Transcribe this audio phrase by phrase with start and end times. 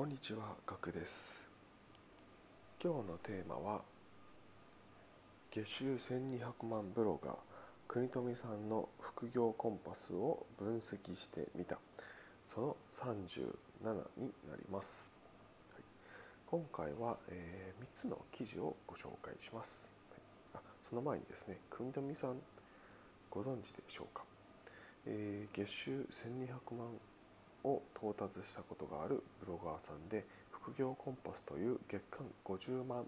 [0.00, 1.42] こんにちは、ガクです。
[2.82, 3.82] 今日のテーマは
[5.50, 7.34] 月収1200万ブロガー
[7.86, 11.76] 国富さんの副業コンパスを分析してみた。
[12.46, 15.10] その37になります、
[15.74, 15.82] はい、
[16.46, 19.92] 今回は、えー、3つの記事をご紹介します、
[20.54, 22.36] はい、あその前にですね国富さん
[23.28, 24.24] ご存知でしょうか、
[25.04, 26.88] えー、月収1200万
[27.64, 33.04] を到達したことがあるブロガーさんで副業コンパスという月間50万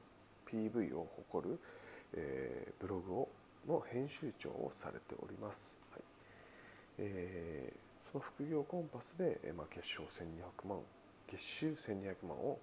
[0.51, 1.59] PV を誇る、
[2.15, 3.29] えー、ブログを
[3.67, 6.03] の編集長をされております、はい。
[6.99, 10.79] えー、その副業コンパスで、えーまあ、月賞1200万
[11.29, 12.59] 月収1200万を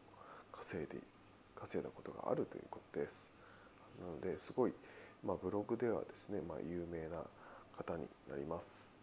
[0.51, 0.97] 稼いで
[1.55, 3.31] 稼いだことがあるということです。
[3.99, 4.73] なのですごい、
[5.25, 7.23] まあ、ブログではですね、まあ、有名な
[7.75, 8.93] 方になります。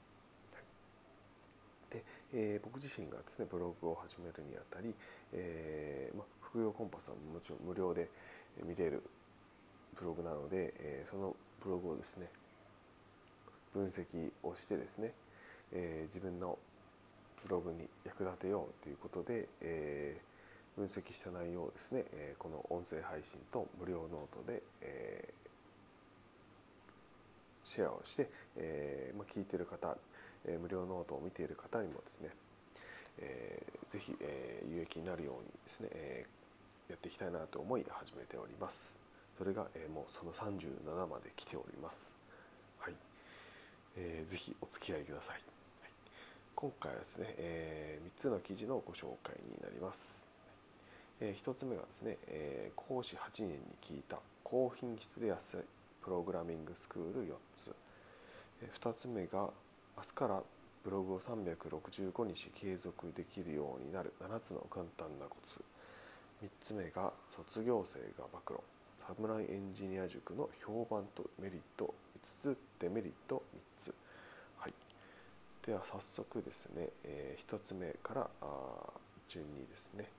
[0.53, 1.95] はい。
[1.95, 2.05] で、
[2.39, 4.95] えー、僕自身がですねブログを始めるにあたり、
[5.33, 8.11] えーま、副業コンパスはもちろん無料で
[8.63, 9.03] 見れる
[9.99, 12.29] ブログなので、えー、そのブログをですね
[13.73, 15.13] 分析をしてですね、
[15.73, 16.59] えー、自分の
[17.43, 29.97] ブログに役立てようということで、えー、分析した内容をですね、えー、この音声配信と無料ノートで、えー、シェアをして、えーまあ、聞いてる方
[30.45, 32.31] え無料ノートを見ている方にもですね、
[33.19, 38.95] えー、ぜひ、えー、有益になるようにですね、えー、やっていきたいなと思い始めております。
[39.39, 42.15] それが、えー、もうその37まで来ております。
[42.79, 42.95] はい、
[43.97, 45.35] えー、ぜひお付き合いください。
[45.35, 45.43] はい、
[46.55, 49.99] 今回はですね、えー、3つの記事のご紹介になります。
[51.21, 55.57] えー、1つ目がですね、えー、講師8年に聞いた高品質で安い
[56.03, 57.75] プログラミングスクール4つ、
[58.63, 59.51] え、2つ目が
[59.97, 60.43] 明日から
[60.85, 64.13] ブログを365日継続できるようになる。
[64.21, 65.65] 7つの簡単なコツ。
[66.45, 68.61] 3つ目が卒業生が暴露。
[69.07, 71.95] 侍エンジニア塾の評判とメリット。
[72.45, 73.43] 5つデメリット。
[73.83, 73.95] 3つ、
[74.59, 74.75] はい、
[75.65, 78.47] では早速ですね、えー、1つ目からあ
[79.29, 80.11] 順にですね、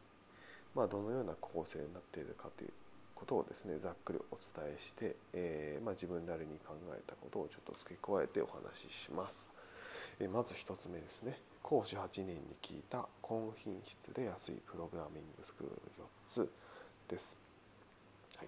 [0.74, 2.72] まあ、どのような構成になっているかという
[3.14, 9.57] ことをですねざっくりお伝えして、えー、まあ、自分なりに考えたことをちょっと付け加えてお話しします。
[10.20, 15.74] えまず1つ目ですね講師8人に聞いた高品質で安いプログラミングスクール
[16.40, 16.52] 4つ
[17.10, 17.36] です。
[18.38, 18.48] はい、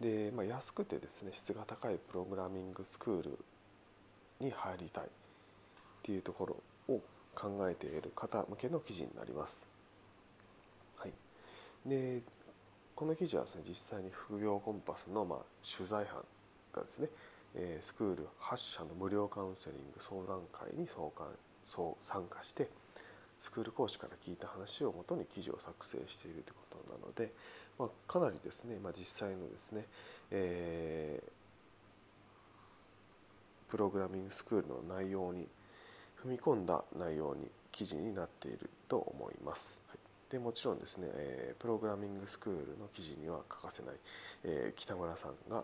[0.00, 3.38] で、まあ、安くてですね質が高いプログラミングスクール
[4.40, 5.08] に入りたいっ
[6.02, 6.46] ていうとこ
[6.86, 7.00] ろを
[7.34, 9.58] 考えている方向けの記事になります。
[10.98, 11.12] はい、
[11.86, 12.20] で
[12.94, 16.22] この記事はですね実際に副業コンパスのま取材班
[16.74, 17.08] がですね
[17.54, 21.26] えスクール8社の無料カウンセリング相談会に相関
[21.64, 22.68] そう参加して
[23.40, 27.32] スクール講師から聞いた話をもとに記事を作成しているということなので、
[27.78, 29.84] まあ、かなりですね、まあ、実際のですね、
[30.30, 35.46] えー、プログラミングスクールの内容に
[36.24, 39.78] 踏み込んだ内容に記事になっていると思います。
[39.88, 39.98] はい、
[40.32, 43.94] でもちろんですね、えー、プログラミングスクールの記事には欠かせない、
[44.44, 45.62] えー、北村さんが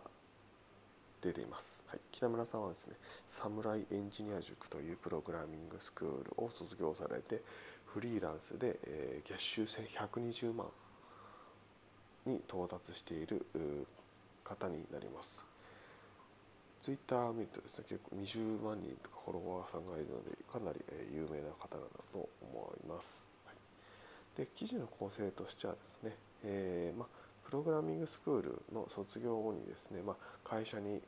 [1.23, 1.74] 出ています。
[1.95, 2.95] はい、北村さんはですね、
[3.41, 7.41] サムライエンジニア塾というプログラミングスクールを卒業されて、
[7.87, 10.67] フリーランスで、えー、月収1120万
[12.27, 13.47] に到達している
[14.43, 15.39] 方になります。
[16.83, 20.81] ツイッターを見るとですね、結構20万人とかフォロワーさんがいるので、かなり
[21.15, 23.25] 有名な方だと思います。
[23.47, 27.07] はい、で記事の構成としてはですね、えーま
[27.45, 31.01] プログラミングスクールの卒業後にですね、ま会社に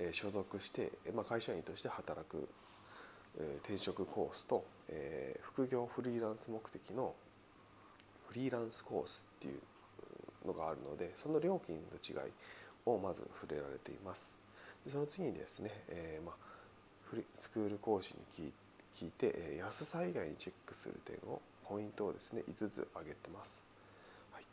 [0.00, 2.48] え所属して、まあ、会社員として働く、
[3.38, 7.14] え転職コースと、え副業フリーランス目的の
[8.28, 12.30] フリーランスコースっていうのがあるのでその料金の違い
[12.86, 14.32] をまず触れられています。
[14.84, 16.32] でその次にですね、えー、ま、
[17.40, 18.52] スクール講師に
[18.96, 23.62] 聞いて、え安さ以外にチェックする点をポイントをですね5つ挙げてます、
[24.32, 24.44] はい、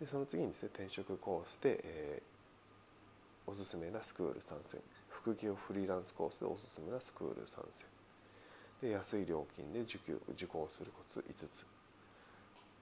[0.00, 2.35] でその次にですね転職コースで、えー
[3.46, 4.80] おすすめなスクール参戦。
[5.08, 7.64] 副業フリーランスコースでおすすめなスクール参
[8.80, 8.88] 戦。
[8.88, 11.66] で安い料金で受給受講するコツ5つ。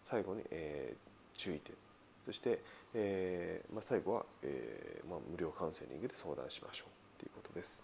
[0.08, 1.75] 最後に、えー、注意点。
[2.26, 2.61] そして、
[2.94, 7.82] えーまあ、最後は、えーまあ、無料カウンセリングで相談しましょうということです。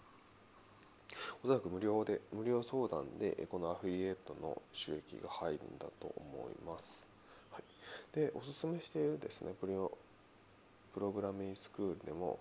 [1.43, 7.07] おそらく無料で無料相談でこのアフィリエイトの収益が入るんだと思います、
[7.51, 12.39] はい、でおすすめしているですねプログラミングスクールでも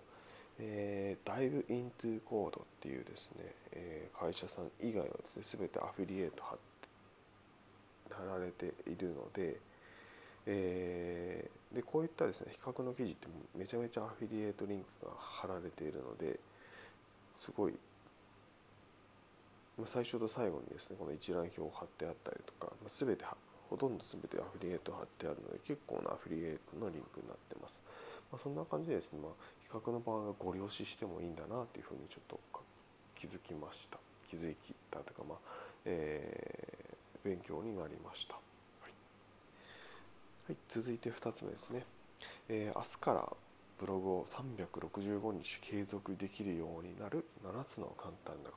[0.62, 5.04] えー、ダイブイントゥーコードっていうですね、えー、会社さん以外は
[5.34, 9.56] ですね、全てアフィリエイト貼って貼られているので、
[10.46, 13.26] えー、でこういったですね比較の記事って
[13.56, 16.38] めちゃめちゃアフィリエイトリンクが貼られているので
[17.36, 17.74] すごい
[19.86, 23.24] 最初と最後にですねこの一覧表を貼ってあったりとか、全て
[23.70, 27.78] ほとんど全てアフィリエイト貼ってあるので結構なアフィリエイトのリンクになってます、
[28.32, 32.40] まあ、そんな感じでですね、まあ、比較の場合はご了承してもいいんだなっていうふうにちょっと
[33.16, 33.98] 気づきました。
[34.30, 35.38] 気づきたというかまあ、
[35.84, 38.40] えー、勉強になりました、は
[38.88, 38.92] い、
[40.46, 41.84] はい、続いて2つ目ですね、
[42.48, 43.28] えー、明日から
[43.80, 48.50] ブログを365日継続できるようになる7つの簡単な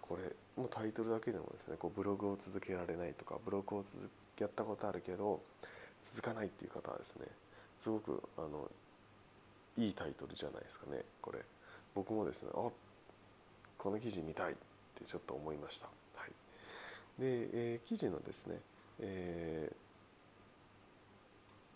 [0.00, 0.22] これ
[0.56, 5.40] もうタイトルだけでもですねこうブログを続けられないとかブログを続やったことあるけど
[6.04, 7.26] 続かないっていう方はですね
[7.78, 8.70] すごくあの
[9.76, 11.40] いいタイトルじゃないですかねこれ。
[11.94, 12.70] 僕もですねあ
[13.78, 14.54] この記事見たいっ
[14.98, 15.86] てちょっと思いました、
[16.16, 16.30] はい、
[17.20, 18.56] で、えー、記事のですね、
[19.00, 19.70] え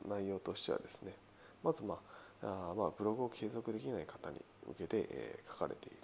[0.06, 1.12] ー、内容としてはですね
[1.62, 1.98] まずま
[2.42, 5.96] ああまあブログを継続できない方に向けて、えー、書かれている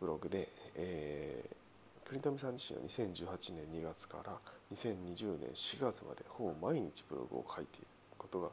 [0.00, 4.38] ブログで、えー、国富さん自身は2018年2月から
[4.74, 7.86] 2020年4月までほぼ毎日ブログを書いている
[8.16, 8.48] ことが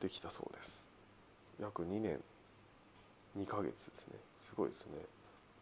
[0.00, 0.87] できたそうです。
[1.60, 2.20] 約2年
[3.36, 4.14] 2ヶ月ですね。
[4.48, 4.86] すごいですね。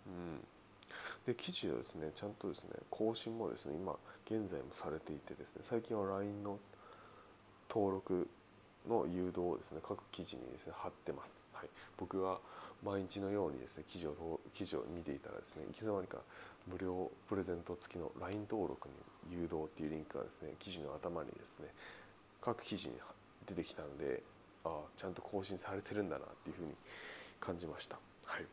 [0.06, 0.40] うん。
[1.26, 3.92] で記事はですねちゃんとですね更新もですね今
[4.26, 6.58] 現在もされていてですね最近は LINE の
[7.68, 8.28] 登録
[8.88, 11.68] の誘導をですね各記事にですね貼ってます、はい、
[11.98, 12.38] 僕は
[12.84, 16.18] 毎日のようにですね記事を記事を見ていたらですねいつの間にか
[16.70, 18.94] 無料プレゼント付きの LINE 登録に
[19.34, 21.66] 誘導っていうリンクがですね記事の頭にですね
[22.40, 22.94] 各記事に
[23.46, 24.22] 出てきたので
[24.66, 26.74] あちゃんと更新されてるんだなっていうふうに
[27.40, 27.98] 感じました。
[28.24, 28.44] はい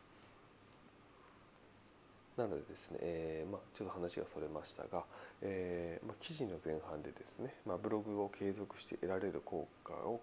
[2.36, 5.04] なのでですね、えー、まあ、ちょっと話がそれましたが、
[5.40, 10.20] えー、まあ、記事の前半でですね、まあ、ブログを継続して得られる効果を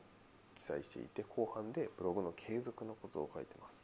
[0.59, 3.81] 記載していて後半でブログの継続のことを書いてます。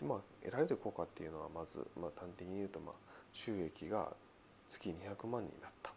[0.00, 2.94] まあ、得られる効果っていうのはまず、まあ、端的に言うと、まあ、
[3.32, 4.12] 収益が
[4.70, 5.90] 月200万になった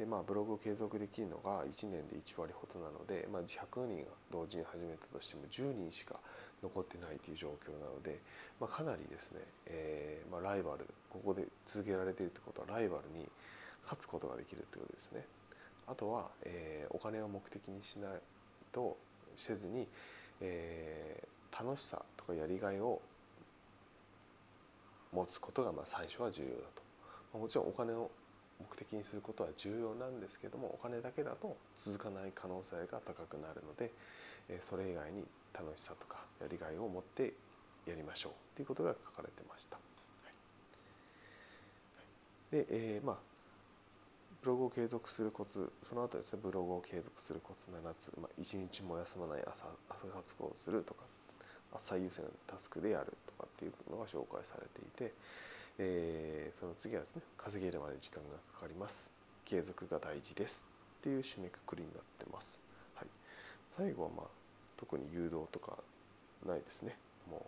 [0.00, 6.16] で、まあ、ブログを継続できるのが1年で1割ほどなので、まあ、100人が同時に始めたとしても10人しか
[6.62, 8.18] 残ってないという状況なので、
[8.58, 13.28] まあ、かなりですね、えーま、ライバルここで続けられているということはライバルに
[13.84, 15.26] 勝つことができるということですね。
[15.86, 18.20] あとは、えー、お金を目的にしない
[18.72, 18.96] と
[19.36, 19.86] せずに、
[20.40, 23.02] えー、楽しさとかやりがいを
[25.12, 27.38] 持つことがま最初は重要だと。
[27.38, 28.10] もちろんお金を
[28.60, 33.90] 目的にすることは重要なんですけどもお金だけだと続かない可能性が高くなるので
[34.68, 35.24] それ以外に
[35.54, 37.32] 楽しさとかやりがいを持って
[37.86, 39.78] やりましょうということが書かれてました。
[42.50, 43.16] で、えー、まあ
[44.42, 51.04] ブログを継続するコツその後ですねブログを継続するコツ7つ、まあ、1日も休まない朝朝活動をするとか
[51.80, 55.14] 最優先のタスクでやるとかっていうのが紹介されていて、
[55.82, 59.08] えー、その次はですね稼げるまで時間がかかります。
[59.46, 60.62] 継続が大事です
[61.00, 62.60] っていう締めくくりになってます、
[62.94, 63.08] はい、
[63.76, 64.26] 最後はまあ
[64.78, 65.78] 特に誘導とか
[66.46, 66.96] ないですね。
[67.28, 67.46] も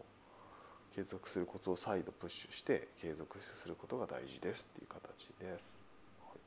[0.92, 5.76] う継続するコツを再度プッシュして継続することが大事ですっていう形です、
[6.24, 6.38] はい。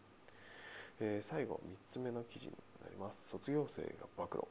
[1.00, 2.51] えー、最後3つ目の記事に
[2.84, 3.27] なります。
[3.32, 4.44] 卒業生が暴露。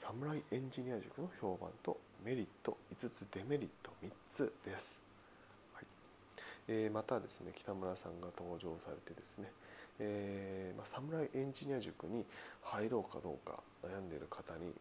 [0.00, 4.98] 侍エンジニア塾の評判とメリット5つデメリット3つです、
[6.68, 9.50] えー、またですね北村さんが登場されてですね、
[9.98, 12.24] えーまあ、侍エンジニア塾に
[12.62, 14.72] 入ろうかどうか悩んでいる方に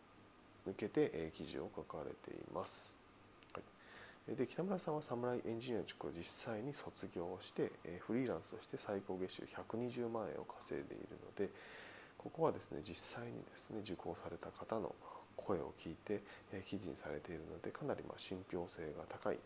[0.65, 2.71] 向けて、えー、記事を書かれています、
[3.53, 3.61] は
[4.33, 11.49] い、で北村さんは侍エンジニア塾を実際に卒業して、えー、フリーランスとして最高月収120万円を稼いでいるので
[12.17, 14.93] ここはですね実際にですね受講された方の
[15.39, 16.21] 声を聞いて、
[16.51, 19.37] え記事にされているのでかなりま信憑性が高い、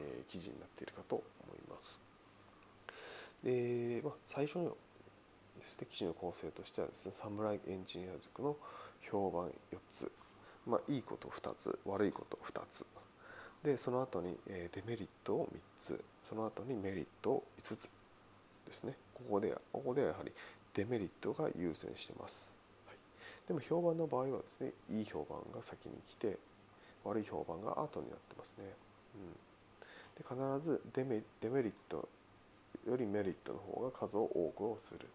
[0.00, 1.61] え記事になっているかと思います。
[1.82, 2.00] ます。
[3.42, 4.76] で、まあ、最初の
[5.60, 8.56] ですね記事の構成としてはですねサムライエンジニア塾の
[9.10, 10.10] 評判4つ、
[10.66, 12.86] まあ、いいこと2つ悪いこと2つ。
[13.64, 16.04] でその後に、デメリットを3つ。
[16.28, 17.88] その後にメリットを5つ
[18.66, 18.96] ですね。
[19.14, 20.32] ここでここではやはり
[20.74, 22.52] デメリットが優先してます、
[22.86, 22.96] はい、
[23.46, 26.38] でも評判の場合はですねいい評判が先に来て
[27.04, 28.64] 悪い評判が後になってますね、
[29.16, 29.36] うん、
[30.18, 32.08] で必ずデメデメリット
[32.86, 35.06] よりメリットの方が数を多くをする。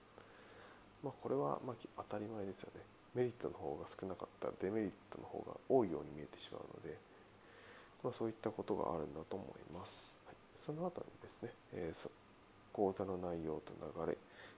[1.04, 2.82] まあこれはま当たり前ですよね。
[3.14, 6.98] メリットの方が少なかったらデメリットの方が多いように見えてしまうので、
[8.04, 12.10] まあ、そういったことがあるんだと思います、はい、その後にですね、えー
[12.78, 13.74] 講座の内容と
[14.06, 14.18] 流れ、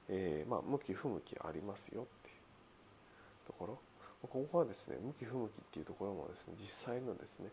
[0.10, 3.80] えー、まあ、向き不向きありますよっていうところ。
[4.22, 7.48] ここはですね向き不向きっていうところもですね実際のですね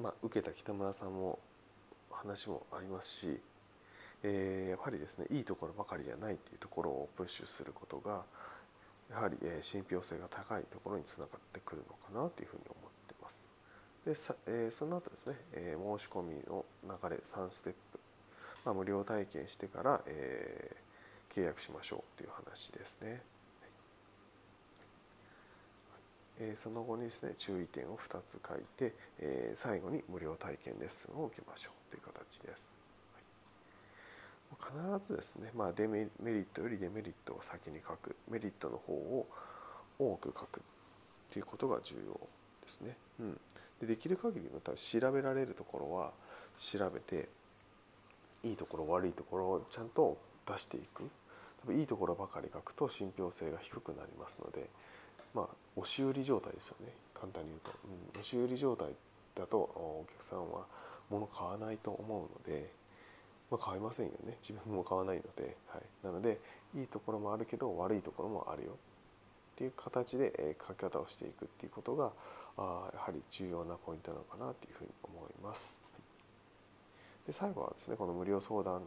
[0.00, 1.38] まあ、受けた北村さんも
[2.10, 3.40] 話もありますし、
[4.22, 8.22] えー、やはりですねいいところばかりじゃないっていうところをプッシュすることが
[9.10, 13.44] やはり、えー、信憑性が高いところにつながってくるのかなというふうに思ってます。
[14.06, 18.00] でさえー、その後ですね、えー、申し込みの流れ3ステップ、
[18.64, 23.22] まあ、無料体験してから、えー、契約しましょうという話ですね。
[26.38, 32.82] えその後にですね注意点を2つ書いて、え最後に無料体験レッスンを受けましょうという形です。
[34.60, 34.72] 必
[35.08, 39.26] ずですね、まあ、デメリットよりデメリットを先に書くメリットの方を
[39.98, 40.62] 多く書くっ
[41.30, 42.12] ていうことが重要
[42.62, 42.96] ですね。
[43.20, 43.40] うん、
[43.80, 46.12] でできる限りの多分調べられるところは
[46.58, 47.28] 調べて
[48.44, 51.08] いいところ悪いところをちゃんと出していく
[51.62, 54.68] 多分いいところばかり書くと信憑性が低くなりますので
[55.34, 56.92] まあ、押し売り状態ですよね。
[57.14, 58.88] 簡単に言うと、うん、押し売り状態
[59.34, 60.66] だとお客さんは
[61.08, 62.70] 物買わないと思うので、
[63.50, 64.36] まあ、買いませんよね。
[64.42, 66.40] 自分も買わないので、はい、なので
[66.74, 68.72] いいところもあるけど悪いところもあるよ。
[68.72, 72.12] っていう形で、え、書き方をしていくっていうことが
[72.56, 75.78] あやはり重要なポイントなのかなというふうに思います。
[77.26, 78.82] で最後はですねこの無料相談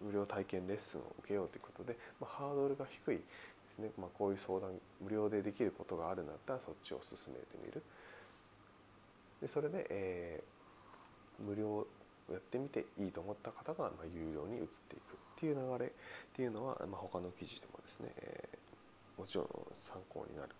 [0.00, 3.20] 無料体験レッスンを受けようということで、まあ、ハードルが低い
[3.78, 7.82] ですね、まあ、こういう相談無料でできることがあるんだったらそっちを進めてみる。
[9.40, 11.86] でそれで、えー、無料
[12.30, 15.90] やってみていいと思った方が、まあ、有料に移っていくっていう流れっ
[16.34, 19.46] ていうのは、まあ、他の記事でもですね、えー、もちろん
[19.86, 20.50] 参考になる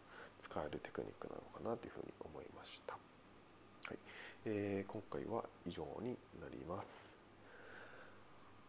[0.41, 3.99] 使えるテクニックなのかなというふうに思いました、はい。
[4.47, 7.18] えー、今回は以上になります。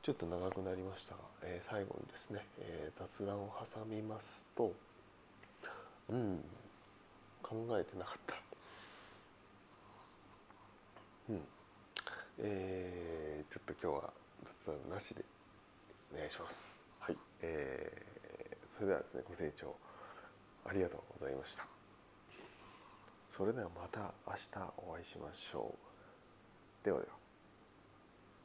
[0.01, 4.73] ちょっと長くなりましたが、えー、最後にですね、えー、雑談を挟みますと
[6.09, 6.43] うん
[7.43, 8.35] 考えてなかった。
[11.29, 11.41] うん
[12.39, 14.13] えー、ちょっと今日は
[14.65, 15.23] 雑談なしで
[16.13, 16.79] お願いします。
[16.99, 19.75] はいえー、それではですねご清聴
[20.65, 21.67] ありがとうございました。
[23.29, 25.75] それではまた明日お会いしましょ
[26.83, 26.85] う。
[26.85, 27.18] ではでは。